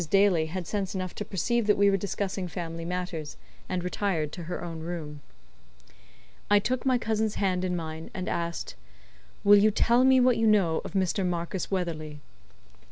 [0.09, 3.37] Daly had sense enough to perceive that we were discussing family matters,
[3.69, 5.21] and retired to her own room.
[6.49, 8.73] I took my cousin's hand in mine, and asked:
[9.43, 11.23] "Will you tell me what you know of Mr.
[11.23, 12.19] Marcus Weatherley?"